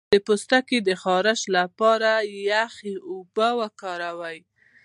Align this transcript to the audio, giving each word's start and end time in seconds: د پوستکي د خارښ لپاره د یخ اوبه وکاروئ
د 0.13 0.15
پوستکي 0.27 0.77
د 0.87 0.89
خارښ 1.01 1.41
لپاره 1.57 2.09
د 2.21 2.25
یخ 2.49 2.73
اوبه 3.11 3.49
وکاروئ 3.61 4.37